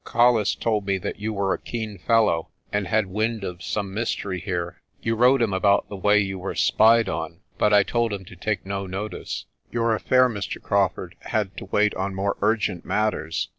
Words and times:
Colles 0.03 0.55
told 0.55 0.87
me 0.87 0.97
that 0.97 1.19
you 1.19 1.31
were 1.31 1.53
a 1.53 1.59
keen 1.59 1.99
fellow, 1.99 2.47
and 2.73 2.87
had 2.87 3.05
wind 3.05 3.43
of 3.43 3.61
some 3.61 3.93
mystery 3.93 4.39
here. 4.39 4.81
You 5.03 5.13
wrote 5.15 5.43
him 5.43 5.53
about 5.53 5.89
the 5.89 5.95
way 5.95 6.17
you 6.17 6.39
were 6.39 6.55
spied 6.55 7.07
on, 7.07 7.41
but 7.59 7.71
I 7.71 7.83
told 7.83 8.11
him 8.11 8.25
to 8.25 8.35
take 8.35 8.65
no 8.65 8.87
notice. 8.87 9.45
Your 9.71 9.93
affair, 9.93 10.27
Mr. 10.27 10.59
Crawfurd, 10.59 11.13
had 11.19 11.55
to 11.57 11.65
wait 11.65 11.93
on 11.93 12.15
more 12.15 12.35
urgent 12.41 12.83
matters. 12.83 13.49